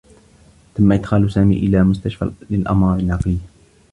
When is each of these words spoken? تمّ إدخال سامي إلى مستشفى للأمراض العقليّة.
تمّ 0.75 0.91
إدخال 0.91 1.31
سامي 1.31 1.57
إلى 1.57 1.83
مستشفى 1.83 2.31
للأمراض 2.49 2.99
العقليّة. 2.99 3.37